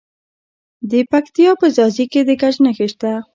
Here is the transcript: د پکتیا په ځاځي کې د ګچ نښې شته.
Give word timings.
د 0.89 0.91
پکتیا 1.11 1.51
په 1.61 1.65
ځاځي 1.75 2.05
کې 2.11 2.21
د 2.27 2.29
ګچ 2.41 2.55
نښې 2.63 2.87
شته. 2.91 3.11